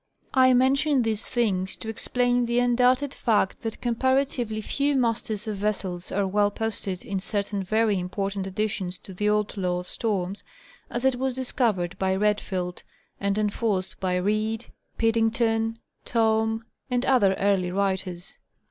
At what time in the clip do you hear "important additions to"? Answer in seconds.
7.99-9.13